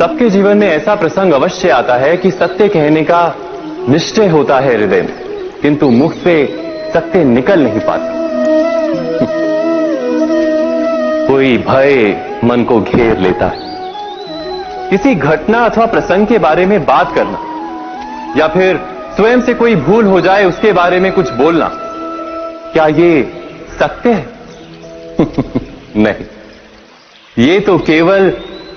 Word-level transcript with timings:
सबके 0.00 0.30
जीवन 0.30 0.58
में 0.58 0.68
ऐसा 0.68 0.94
प्रसंग 0.94 1.32
अवश्य 1.32 1.70
आता 1.70 1.94
है 1.94 2.16
कि 2.16 2.30
सत्य 2.30 2.68
कहने 2.68 3.02
का 3.02 3.34
निश्चय 3.88 4.28
होता 4.28 4.58
है 4.58 4.76
हृदय 4.76 5.02
में, 5.02 5.14
किंतु 5.62 5.90
मुख 5.90 6.14
से 6.14 6.60
सत्य 6.94 7.24
निकल 7.24 7.60
नहीं 7.60 7.80
पाता। 7.80 8.06
कोई 11.26 11.58
भय 11.58 12.16
मन 12.44 12.64
को 12.64 12.80
घेर 12.80 13.18
लेता 13.18 13.46
है। 13.46 13.58
किसी 14.90 15.14
घटना 15.14 15.58
अथवा 15.58 15.86
प्रसंग 15.86 16.26
के 16.26 16.38
बारे 16.38 16.66
में 16.66 16.84
बात 16.84 17.14
करना, 17.14 17.38
या 18.36 18.48
फिर 18.48 18.80
स्वयं 19.16 19.40
से 19.40 19.54
कोई 19.54 19.76
भूल 19.76 20.04
हो 20.04 20.20
जाए 20.20 20.44
उसके 20.44 20.72
बारे 20.72 21.00
में 21.00 21.12
कुछ 21.12 21.30
बोलना, 21.30 21.70
क्या 22.72 22.86
ये 22.86 23.32
सत्य 23.78 24.12
है? 24.12 24.28
नहीं, 25.96 26.24
ये 27.44 27.60
तो 27.60 27.78
केवल 27.78 28.30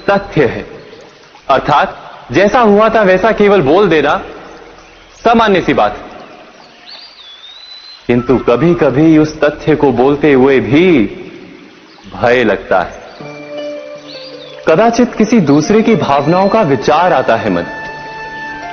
तथ्य 0.09 0.45
है। 0.45 0.82
अर्थात, 1.53 1.97
जैसा 2.31 2.59
हुआ 2.59 2.89
था 2.89 3.01
वैसा 3.01 3.31
केवल 3.31 3.61
बोल 3.61 3.89
देना 3.89 4.21
सामान्य 5.23 5.61
सी 5.61 5.73
बात। 5.73 5.97
किंतु 8.07 8.37
कभी 8.37 8.73
कभी 8.73 9.17
उस 9.17 9.41
तथ्य 9.41 9.75
को 9.75 9.91
बोलते 9.91 10.33
हुए 10.33 10.59
भी 10.59 10.99
भय 12.15 12.43
लगता 12.43 12.81
है। 12.81 13.03
कदाचित 14.67 15.15
किसी 15.15 15.39
दूसरे 15.39 15.81
की 15.81 15.95
भावनाओं 15.95 16.49
का 16.49 16.61
विचार 16.61 17.13
आता 17.13 17.35
है 17.35 17.49
मन। 17.49 17.65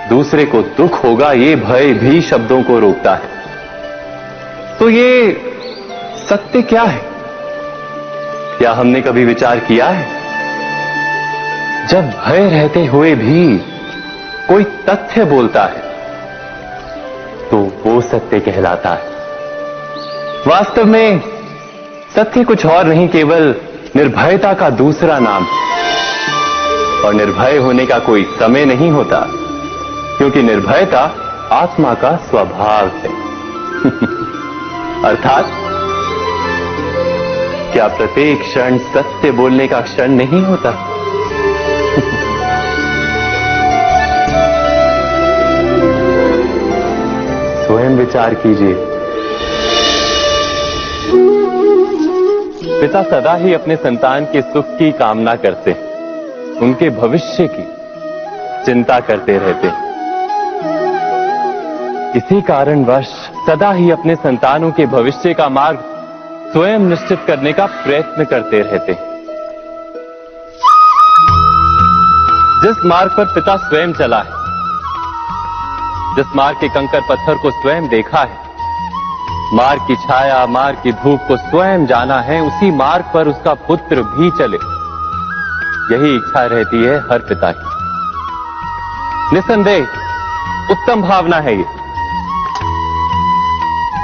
दूसरे 0.09 0.45
को 0.45 0.62
दुख 0.62 1.05
होगा, 1.05 1.33
ये 1.33 1.57
भय 1.57 1.93
भी 1.93 2.23
शब्दों 2.23 2.62
को 2.62 2.79
रोकता 2.79 3.15
है। 3.15 3.41
तो 4.79 4.91
ये 4.91 5.41
सत्य 6.29 6.62
क्या 6.62 6.83
है? 6.83 7.01
क्या 8.59 8.73
हमने 8.73 9.01
कभी 9.01 9.24
विचार 9.24 9.59
किया 9.59 9.87
है? 9.87 10.20
जब 11.89 12.11
भय 12.11 12.51
रहते 12.51 12.87
हुए 12.87 13.15
भी 13.15 13.59
कोई 14.48 14.65
तथ्य 14.65 15.25
बोलता 15.25 15.62
है 15.62 15.91
तो 17.51 17.73
वो 17.87 18.01
सत्य 18.01 18.41
कहलाता 18.41 18.91
है। 18.91 19.10
वास्तव 20.46 20.85
में 20.85 21.21
सत्य 22.16 22.45
कुछ 22.45 22.66
और 22.66 22.85
नहीं, 22.85 23.09
केवल 23.09 23.54
निर्भयता 23.96 24.54
का 24.54 24.71
दूसरा 24.71 25.19
नाम 25.19 25.46
और 27.04 27.15
निर्भय 27.15 27.57
होने 27.57 27.87
का 27.87 27.99
कोई 27.99 28.24
समय 28.24 28.65
नहीं 28.65 28.91
होता, 28.91 29.26
क्योंकि 30.19 30.43
निर्भयता 30.43 31.15
आत्मा 31.52 31.95
का 31.95 32.16
स्वभाव 32.16 32.87
है। 32.87 33.09
अर्थात, 35.04 35.45
क्या 37.73 37.88
प्रत्येक 37.88 38.41
क्षण 38.41 38.79
सत्य 38.79 39.30
बोलने 39.30 39.69
का 39.69 39.80
क्षण 39.80 40.09
नहीं 40.09 40.43
होता? 40.43 40.90
विचार 48.01 48.34
कीजिए। 48.34 48.74
पिता 52.80 53.02
सदा 53.02 53.34
ही 53.34 53.54
अपने 53.54 53.76
संतान 53.76 54.24
के 54.24 54.42
सुख 54.42 54.65
की 54.79 54.90
कामना 54.92 55.34
करते, 55.37 55.73
उनके 56.60 56.90
भविष्य 56.90 57.48
की 57.51 57.66
चिंता 58.65 59.01
करते 59.01 59.38
रहते। 59.38 59.68
इसी 62.18 62.40
कारणवश 62.42 63.12
सदा 63.46 63.73
ही 63.73 63.90
अपने 63.90 64.14
संतानों 64.14 64.70
के 64.70 64.87
भविष्य 64.87 65.34
का 65.34 65.48
मार्ग 65.48 65.84
स्वयं 66.53 66.78
निश्चित 66.78 67.20
करने 67.26 67.53
का 67.53 67.66
प्रयत्न 67.66 68.25
करते 68.25 68.60
रहते। 68.62 68.92
जिस 72.62 72.84
मार्ग 72.84 73.10
पर 73.10 73.25
पिता 73.25 73.56
स्वयं 73.56 73.92
चला 73.92 74.19
है 74.19 74.40
जिस 76.16 76.27
मार्ग 76.37 76.61
के 76.61 76.69
कंकर 76.69 77.00
पत्थर 77.00 77.34
को 77.34 77.50
स्वयं 77.50 77.89
देखा 77.89 78.19
है। 78.19 78.50
मार्ग 79.53 79.83
की 79.83 79.97
छाया 79.97 80.47
मार्ग 80.47 80.82
की 80.82 80.93
धूप 80.93 81.21
को 81.28 81.37
स्वयं 81.37 81.87
जाना 81.87 82.21
है, 82.21 82.41
उसी 82.41 82.71
मार्ग 82.71 83.04
पर 83.15 83.28
उसका 83.28 83.54
पुत्र 83.54 84.03
भी 84.03 84.31
चले। 84.31 84.56
यही 85.94 86.16
इच्छा 86.16 86.44
रहती 86.44 86.84
है 86.84 86.99
हर 86.99 87.19
पिता 87.19 87.53
की। 87.53 87.70
निसंदेह, 89.34 89.82
उत्तम 90.70 91.03
भावना 91.03 91.37
है 91.37 91.56
ये। 91.56 91.65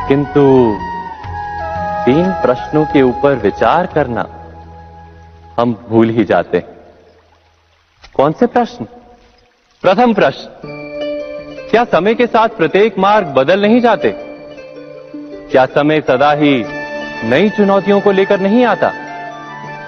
किंतु 0.09 0.77
तीन 2.07 2.31
प्रश्नों 2.31 2.85
के 2.85 3.03
ऊपर 3.03 3.35
विचार 3.35 3.87
करना 3.87 4.27
हम 5.61 5.87
भूल 5.91 6.09
ही 6.09 6.25
जाते 6.25 6.57
हैं। 6.59 6.69
कौन 8.17 8.33
से 8.33 8.47
प्रश्न? 8.47 8.85
प्रथम 9.83 10.15
प्रश्न 10.15 10.76
क्या 11.77 11.85
समय 11.85 12.15
के 12.15 12.27
साथ 12.27 12.49
प्रत्येक 12.49 12.99
मार्ग 12.99 13.27
बदल 13.27 13.61
नहीं 13.63 13.81
जाते? 13.81 14.11
क्या 15.51 15.65
समय 15.67 16.01
सदा 16.01 16.31
ही 16.33 16.53
नई 17.25 17.51
चुनौतियों 17.51 18.01
को 18.01 18.13
लेकर 18.13 18.41
नहीं 18.41 18.65
आता? 18.65 18.91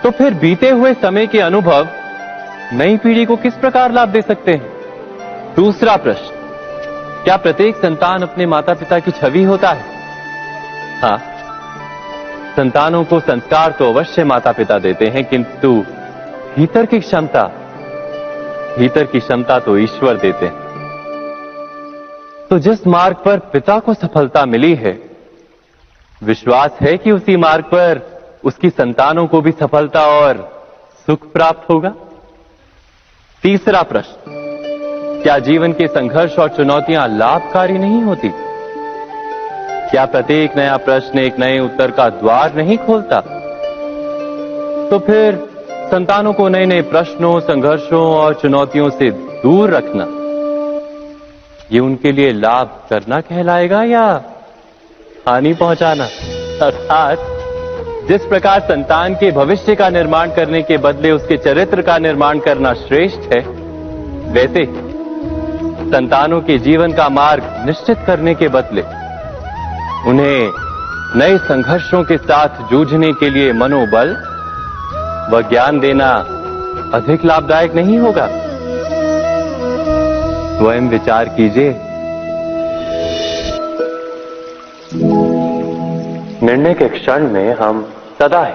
तो 0.02 0.10
फिर 0.10 0.34
बीते 0.34 0.70
हुए 0.70 0.92
समय 0.94 1.26
के 1.26 1.40
अनुभव 1.40 1.88
नई 2.72 2.96
पीढ़ी 2.96 3.24
को 3.24 3.36
किस 3.36 3.54
प्रकार 3.54 3.92
लाभ 3.92 4.08
दे 4.08 4.22
सकते 4.22 4.52
हैं? 4.52 5.54
दूसरा 5.56 5.96
प्रश्न, 5.96 6.36
क्या 7.24 7.36
प्रत्येक 7.36 7.76
संतान 7.76 8.22
अपने 8.22 8.46
माता 8.46 8.74
पिता 8.74 8.98
की 8.98 9.10
छवि 9.10 9.44
होता 9.44 9.70
है? 9.70 9.84
हाँ 11.02 11.18
संतानों 12.56 13.04
को 13.04 13.20
संस्कार 13.22 13.72
तो 13.72 13.92
अवश्य 13.92 14.24
माता 14.24 14.52
पिता 14.52 14.78
देते 14.78 15.06
हैं, 15.06 15.24
किंतु 15.24 15.74
भीतर 16.56 16.86
की 16.86 17.00
क्षमता, 17.00 17.50
भीतर 18.78 19.04
की 19.04 19.20
क्षमता 19.20 19.58
तो 19.58 19.78
ईश्वर 19.78 20.16
देते 20.16 20.46
हैं। 20.46 20.67
तो 22.50 22.58
जिस 22.58 22.86
मार्ग 22.86 23.16
पर 23.16 23.38
पिता 23.38 23.78
को 23.78 23.94
सफलता 23.94 24.44
मिली 24.46 24.74
है, 24.74 24.92
विश्वास 26.24 26.78
है 26.80 26.96
कि 26.98 27.12
उसी 27.12 27.36
मार्ग 27.36 27.64
पर 27.64 28.00
उसकी 28.44 28.70
संतानों 28.70 29.26
को 29.26 29.40
भी 29.40 29.50
सफलता 29.50 30.06
और 30.06 30.38
सुख 31.06 31.32
प्राप्त 31.32 31.70
होगा? 31.70 31.92
तीसरा 33.42 33.82
प्रश्न, 33.82 34.34
क्या 35.22 35.38
जीवन 35.38 35.72
के 35.72 35.86
संघर्ष 35.86 36.38
और 36.38 36.48
चुनौतियाँ 36.48 37.06
लाभकारी 37.08 37.78
नहीं 37.78 38.02
होती? 38.02 38.30
क्या 39.90 40.06
प्रत्येक 40.06 40.56
नया 40.56 40.76
प्रश्न 40.76 41.18
एक 41.18 41.38
नए 41.38 41.58
उत्तर 41.58 41.90
का 41.90 42.08
द्वार 42.08 42.54
नहीं 42.54 42.78
खोलता? 42.78 43.20
तो 44.90 44.98
फिर 44.98 45.48
संतानों 45.90 46.32
को 46.32 46.48
नए 46.48 46.66
नए 46.66 46.82
प्रश्नों, 46.82 47.40
संघर्षों 47.40 48.06
और 48.14 48.34
चुनौतियों 48.34 48.90
से 48.90 49.10
दूर 49.10 49.70
रखना। 49.70 50.17
ये 51.72 51.78
उनके 51.78 52.12
लिए 52.12 52.32
लाभ 52.32 52.80
करना 52.90 53.20
कहलाएगा 53.20 53.82
या 53.82 54.22
हानि 55.28 55.54
पहुंचाना? 55.54 56.04
अर्थात, 56.66 57.18
जिस 58.08 58.24
प्रकार 58.24 58.60
संतान 58.60 59.14
के 59.14 59.30
भविष्य 59.30 59.74
का 59.74 59.88
निर्माण 59.88 60.30
करने 60.30 60.62
के 60.62 60.76
बदले 60.76 61.10
उसके 61.10 61.36
चरित्र 61.36 61.82
का 61.82 61.98
निर्माण 61.98 62.38
करना 62.38 62.74
श्रेष्ठ 62.74 63.18
है, 63.18 63.40
वैसे 64.32 64.64
संतानों 65.90 66.40
के 66.40 66.58
जीवन 66.58 66.92
का 66.92 67.08
मार्ग 67.08 67.42
निश्चित 67.66 67.98
करने 68.06 68.34
के 68.34 68.48
बदले 68.48 68.82
उन्हें 70.10 70.52
नए 71.16 71.38
संघर्षों 71.38 72.04
के 72.04 72.16
साथ 72.16 72.48
जूझने 72.70 73.12
के 73.12 73.30
लिए 73.30 73.52
मनोबल 73.52 74.16
व 75.32 75.42
ज्ञान 75.42 75.80
देना 75.80 76.10
अधिक 76.94 77.24
लाभदायक 77.24 77.74
नहीं 77.74 77.98
होगा। 77.98 78.28
स्वयं 80.58 80.88
विचार 80.88 81.24
कीजिए। 81.24 81.74
निर्णय 86.46 86.74
के 86.74 86.88
क्षण 86.88 87.28
में 87.28 87.54
हम 87.54 87.92
सदा 88.18 88.44
ही। 88.44 88.54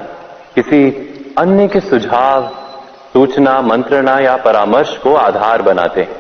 किसी 0.56 0.86
अन्य 1.38 1.68
के 1.68 1.80
सुझाव, 1.80 2.48
सूचना, 3.14 3.62
मंत्रणा 3.62 4.20
या 4.20 4.38
परामर्श 4.38 4.98
को 4.98 5.16
आधार 5.16 5.62
बनाते 5.62 6.02
हैं। 6.02 6.16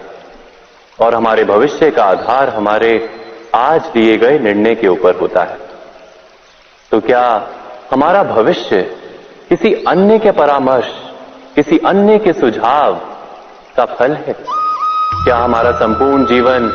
और 0.99 1.15
हमारे 1.15 1.43
भविष्य 1.43 1.91
का 1.91 2.03
आधार 2.03 2.49
हमारे 2.49 3.09
आज 3.55 3.81
लिए 3.95 4.17
गए 4.17 4.39
निर्णय 4.39 4.75
के 4.75 4.87
ऊपर 4.87 5.15
होता 5.15 5.43
है। 5.43 5.57
तो 6.91 6.99
क्या 6.99 7.47
हमारा 7.91 8.23
भविष्य 8.23 8.81
किसी 9.49 9.73
अन्य 9.87 10.19
के 10.19 10.31
परामर्श, 10.31 10.89
किसी 11.55 11.77
अन्य 11.77 12.19
के 12.19 12.33
सुझाव 12.33 12.93
का 13.77 13.85
फल 13.85 14.11
है? 14.13 14.62
क्या 15.23 15.37
हमारा 15.37 15.71
संपूर्ण 15.71 16.25
जीवन 16.25 16.67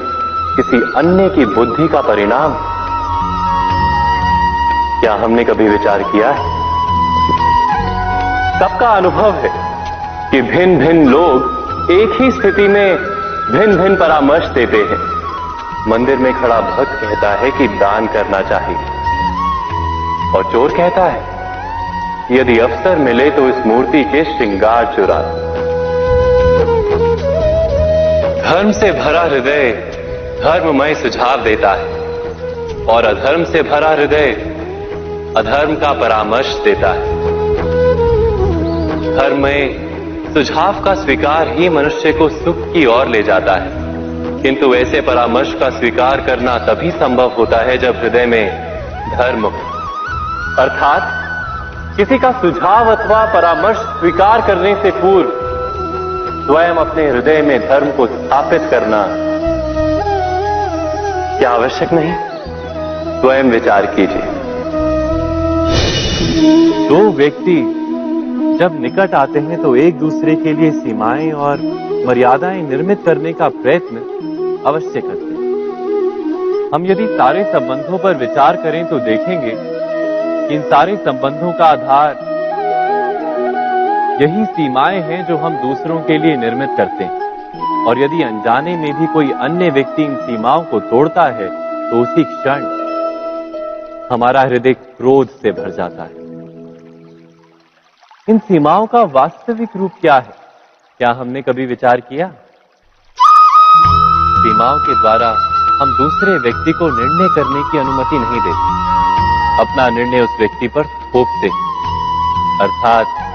किसी 0.56 0.76
अन्य 0.96 1.28
की 1.28 1.44
बुद्धि 1.46 1.88
का 1.88 2.00
परिणाम? 2.00 2.54
क्या 5.00 5.14
हमने 5.14 5.44
कभी 5.44 5.68
विचार 5.68 6.02
किया 6.02 6.30
है? 6.30 6.44
सबका 8.60 8.88
अनुभव 8.88 9.34
है 9.34 9.50
कि 10.30 10.40
भिन्न 10.42 10.78
भिन्न 10.78 11.08
लोग 11.08 11.90
एक 11.90 12.22
ही 12.22 12.30
स्थिति 12.30 12.68
में 12.68 12.96
भिन्न 13.52 13.76
भिन्न 13.76 13.96
परामर्श 13.96 14.46
देते 14.46 14.76
हैं। 14.76 14.98
मंदिर 15.88 16.16
में 16.16 16.32
खड़ा 16.40 16.60
भक्त 16.60 16.92
कहता 16.92 17.32
है 17.32 17.50
कि 17.50 17.68
दान 17.68 18.06
करना 18.06 18.40
चाहिए। 18.40 18.76
और 20.36 20.52
चोर 20.52 20.70
कहता 20.70 21.04
है, 21.04 21.20
यदि 22.32 22.58
अवसर 22.58 22.96
मिले 22.96 23.30
तो 23.30 23.48
इस 23.48 23.66
मूर्ति 23.66 24.04
के 24.04 24.24
श्रृंगार 24.24 24.92
चुरा 24.96 25.20
धर्म 28.48 28.70
से 28.72 28.90
भरा 28.92 29.22
हृदय 29.22 29.70
धर्ममय 30.42 30.94
सुझाव 30.94 31.42
देता 31.44 31.72
है 31.72 32.84
और 32.84 33.04
अधर्म 33.04 33.44
से 33.44 33.62
भरा 33.62 33.88
हृदय 33.90 34.30
अधर्म 35.36 35.74
का 35.74 35.92
परामर्श 35.92 36.54
देता 36.64 36.88
है। 36.88 37.02
धर्म 39.16 39.42
में 39.42 40.32
सुझाव 40.34 40.80
का 40.80 40.94
स्वीकार 40.94 41.48
ही 41.48 41.68
मनुष्य 41.68 42.12
को 42.12 42.28
सुख 42.28 42.62
की 42.72 42.86
ओर 42.86 43.08
ले 43.08 43.22
जाता 43.22 43.54
है। 43.54 44.42
किंतु 44.42 44.74
ऐसे 44.74 45.00
परामर्श 45.00 45.54
का 45.54 45.68
स्वीकार 45.70 46.20
करना 46.20 46.58
तभी 46.58 46.90
संभव 46.90 47.34
होता 47.38 47.58
है 47.62 47.76
जब 47.78 47.96
हृदय 47.96 48.26
में 48.26 48.48
धर्म 49.18 49.46
अर्थात 50.58 51.96
किसी 51.96 52.18
का 52.18 52.32
सुझाव 52.40 52.94
अथवा 52.96 53.24
परामर्श 53.34 53.76
स्वीकार 53.76 54.46
करने 54.46 54.74
से 54.74 54.90
पूर्व 54.90 55.37
स्वयं 56.48 56.76
अपने 56.76 57.02
हृदय 57.10 57.40
में 57.42 57.58
धर्म 57.60 57.90
को 57.90 58.06
स्थापित 58.06 58.62
करना 58.70 59.02
क्या 61.38 61.50
आवश्यक 61.50 61.92
नहीं? 61.92 62.12
स्वयं 63.20 63.50
विचार 63.50 63.86
कीजिए। 63.86 64.22
दो 66.88 67.00
व्यक्ति 67.10 67.56
जब 68.60 68.78
निकट 68.80 69.14
आते 69.14 69.38
हैं 69.40 69.60
तो 69.62 69.74
एक 69.76 69.98
दूसरे 69.98 70.36
के 70.36 70.52
लिए 70.52 70.70
सीमाएँ 70.70 71.30
और 71.32 71.62
मर्यादाएँ 72.06 72.62
निर्मित 72.62 73.02
करने 73.06 73.32
का 73.32 73.48
प्रयत्न 73.58 74.62
अवश्य 74.66 75.00
करते 75.00 75.34
हैं। 75.34 76.70
हम 76.74 76.86
यदि 76.86 77.06
सारे 77.08 77.44
संबंधों 77.52 77.98
पर 77.98 78.16
विचार 78.16 78.56
करें 78.56 78.84
तो 78.86 78.98
देखेंगे 79.00 79.52
कि 79.52 80.54
इन 80.54 80.62
सारे 80.62 80.96
संबंधों 80.96 81.52
का 81.52 81.66
आधार 81.66 82.36
यही 84.20 84.44
सीमाएँ 84.44 85.00
हैं 85.00 85.24
जो 85.26 85.36
हम 85.36 85.56
दूसरों 85.56 86.00
के 86.00 86.18
लिए 86.18 86.36
निर्मित 86.36 86.70
करते 86.76 87.04
हैं। 87.04 87.26
और 87.86 87.98
यदि 87.98 88.22
अनजाने 88.22 88.76
में 88.76 88.92
भी 88.94 89.06
कोई 89.06 89.30
अन्य 89.40 89.68
व्यक्ति 89.70 90.02
इन 90.02 90.16
सीमाओं 90.16 90.64
को 90.64 90.80
तोड़ता 90.80 91.24
है 91.32 91.48
तो 91.90 92.00
उसी 92.02 92.24
क्षण 92.24 92.64
हमारा 94.12 94.40
हृदय 94.40 94.72
क्रोध 94.72 95.28
से 95.28 95.52
भर 95.52 95.70
जाता 95.70 96.02
है। 96.02 96.26
इन 98.28 98.38
सीमाओं 98.38 98.86
का 98.86 99.02
वास्तविक 99.12 99.76
रूप 99.76 99.92
क्या 100.00 100.14
है? 100.14 100.34
क्या 101.00 101.12
हमने 101.12 101.42
कभी 101.42 101.66
विचार 101.66 102.00
किया? 102.00 102.28
सीमाओं 104.38 104.78
के 104.78 105.00
द्वारा 105.00 105.30
हम 105.82 105.96
दूसरे 105.96 106.36
व्यक्ति 106.38 106.72
को 106.72 106.88
निर्णय 106.90 107.28
करने 107.34 107.62
की 107.70 107.78
अनुमति 107.78 108.18
नहीं 108.18 108.40
देते। 108.40 108.66
अपना 109.62 109.88
निर्णय 109.90 110.20
उस 110.20 110.36
व्यक्ति 110.40 110.68
पर 110.68 110.84
थोपते 111.14 111.48
अर्थात 112.64 113.27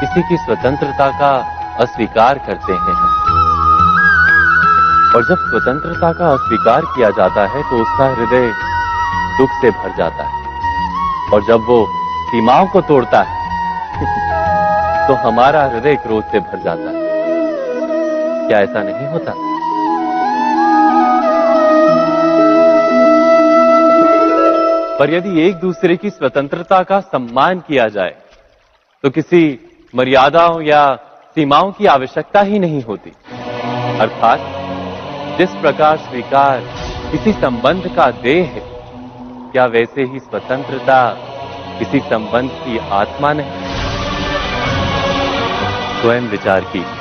किसी 0.00 0.22
की 0.22 0.36
स्वतंत्रता 0.36 1.08
का 1.10 1.30
अस्वीकार 1.80 2.38
करते 2.38 2.72
हैं 2.72 2.92
हम। 2.92 3.16
और 5.16 5.24
जब 5.24 5.36
स्वतंत्रता 5.36 6.12
का 6.12 6.28
अस्वीकार 6.32 6.82
किया 6.84 7.10
जाता 7.10 7.46
है 7.46 7.62
तो 7.62 7.82
उसका 7.82 8.06
हृदय 8.08 8.46
दुख 9.38 9.50
से 9.50 9.70
भर 9.70 9.96
जाता 9.96 10.24
है। 10.24 10.36
और 11.32 11.44
जब 11.44 11.66
वो 11.68 11.86
सीमाओं 12.26 12.66
को 12.66 12.80
तोड़ता 12.80 13.22
है 13.22 13.36
तो 15.08 15.14
हमारा 15.14 15.64
हृदय 15.64 15.96
क्रोध 15.96 16.24
से 16.24 16.40
भर 16.40 16.62
जाता 16.64 16.90
है। 16.90 17.06
क्या 18.48 18.60
ऐसा 18.60 18.82
नहीं 18.82 19.06
होता? 19.06 19.32
पर 24.98 25.10
यदि 25.14 25.40
एक 25.42 25.56
दूसरे 25.56 25.96
की 25.96 26.10
स्वतंत्रता 26.10 26.82
का 26.82 27.00
सम्मान 27.00 27.60
किया 27.60 27.88
जाए 27.88 28.14
तो 29.04 29.10
किसी 29.10 29.67
मर्यादाओं 29.94 30.62
या 30.62 30.94
सीमाओं 31.34 31.72
की 31.72 31.86
आवश्यकता 31.86 32.40
ही 32.40 32.58
नहीं 32.58 32.82
होती। 32.82 33.12
अर्थात, 34.00 34.40
जिस 35.38 35.50
प्रकार 35.50 35.96
स्वीकार 35.96 36.60
किसी 37.12 37.32
संबंध 37.32 37.96
का 37.96 38.10
देह 38.10 38.44
है, 38.44 38.60
क्या 39.52 39.64
वैसे 39.64 40.02
ही 40.02 40.18
स्वतंत्रता 40.18 41.10
किसी 41.78 42.00
संबंध 42.00 42.50
की 42.50 42.78
आत्मा 42.78 43.32
नहीं? 43.32 43.50
स्वयं 46.02 46.22
विचार 46.22 46.60
कीजिए। 46.60 46.97